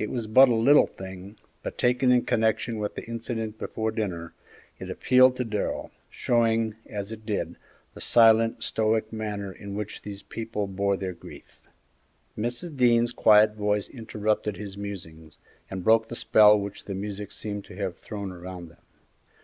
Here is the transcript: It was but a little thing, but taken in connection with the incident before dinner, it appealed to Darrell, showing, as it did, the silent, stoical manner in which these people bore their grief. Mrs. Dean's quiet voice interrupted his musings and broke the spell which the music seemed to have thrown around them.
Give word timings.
It 0.00 0.10
was 0.10 0.26
but 0.26 0.48
a 0.48 0.54
little 0.56 0.88
thing, 0.88 1.36
but 1.62 1.78
taken 1.78 2.10
in 2.10 2.24
connection 2.24 2.80
with 2.80 2.96
the 2.96 3.04
incident 3.06 3.56
before 3.56 3.92
dinner, 3.92 4.32
it 4.80 4.90
appealed 4.90 5.36
to 5.36 5.44
Darrell, 5.44 5.92
showing, 6.10 6.74
as 6.86 7.12
it 7.12 7.24
did, 7.24 7.54
the 7.94 8.00
silent, 8.00 8.64
stoical 8.64 9.16
manner 9.16 9.52
in 9.52 9.76
which 9.76 10.02
these 10.02 10.24
people 10.24 10.66
bore 10.66 10.96
their 10.96 11.12
grief. 11.12 11.62
Mrs. 12.36 12.76
Dean's 12.76 13.12
quiet 13.12 13.54
voice 13.54 13.88
interrupted 13.88 14.56
his 14.56 14.76
musings 14.76 15.38
and 15.70 15.84
broke 15.84 16.08
the 16.08 16.16
spell 16.16 16.58
which 16.58 16.86
the 16.86 16.94
music 16.96 17.30
seemed 17.30 17.64
to 17.66 17.76
have 17.76 17.96
thrown 17.96 18.32
around 18.32 18.70
them. 18.70 18.82